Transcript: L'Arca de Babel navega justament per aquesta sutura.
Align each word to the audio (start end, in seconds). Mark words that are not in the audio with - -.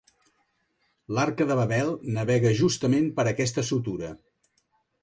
L'Arca 1.17 1.47
de 1.51 1.57
Babel 1.59 1.93
navega 2.17 2.55
justament 2.63 3.07
per 3.21 3.31
aquesta 3.35 3.67
sutura. 3.71 4.13